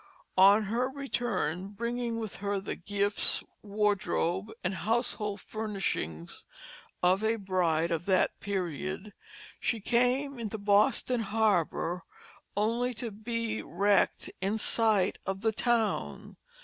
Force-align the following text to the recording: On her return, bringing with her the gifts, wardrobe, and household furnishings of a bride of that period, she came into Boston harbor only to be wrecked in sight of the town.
On 0.39 0.63
her 0.63 0.89
return, 0.89 1.67
bringing 1.73 2.17
with 2.17 2.37
her 2.37 2.59
the 2.59 2.75
gifts, 2.75 3.43
wardrobe, 3.61 4.51
and 4.63 4.73
household 4.73 5.41
furnishings 5.41 6.43
of 7.03 7.23
a 7.23 7.35
bride 7.35 7.91
of 7.91 8.07
that 8.07 8.39
period, 8.39 9.13
she 9.59 9.79
came 9.79 10.39
into 10.39 10.57
Boston 10.57 11.19
harbor 11.21 12.01
only 12.57 12.95
to 12.95 13.11
be 13.11 13.61
wrecked 13.61 14.31
in 14.41 14.57
sight 14.57 15.19
of 15.27 15.41
the 15.41 15.51
town. 15.51 16.37